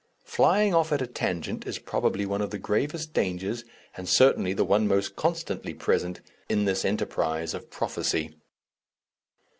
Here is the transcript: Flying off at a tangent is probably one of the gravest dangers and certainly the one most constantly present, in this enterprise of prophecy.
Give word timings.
Flying 0.25 0.73
off 0.73 0.91
at 0.91 1.03
a 1.03 1.05
tangent 1.05 1.67
is 1.67 1.77
probably 1.77 2.25
one 2.25 2.41
of 2.41 2.49
the 2.49 2.57
gravest 2.57 3.13
dangers 3.13 3.63
and 3.95 4.09
certainly 4.09 4.51
the 4.51 4.65
one 4.65 4.87
most 4.87 5.15
constantly 5.15 5.75
present, 5.75 6.21
in 6.49 6.65
this 6.65 6.83
enterprise 6.83 7.53
of 7.53 7.69
prophecy. 7.69 8.33